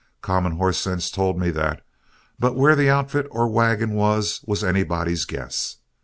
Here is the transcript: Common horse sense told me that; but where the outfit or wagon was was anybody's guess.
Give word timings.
Common 0.23 0.53
horse 0.53 0.79
sense 0.79 1.11
told 1.11 1.37
me 1.37 1.51
that; 1.51 1.83
but 2.39 2.55
where 2.55 2.75
the 2.75 2.89
outfit 2.89 3.27
or 3.29 3.47
wagon 3.47 3.91
was 3.93 4.41
was 4.47 4.63
anybody's 4.63 5.25
guess. 5.25 5.75